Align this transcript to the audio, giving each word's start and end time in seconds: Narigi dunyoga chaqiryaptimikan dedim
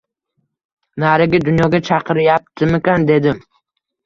Narigi 1.03 1.41
dunyoga 1.49 1.83
chaqiryaptimikan 1.91 3.07
dedim 3.13 3.45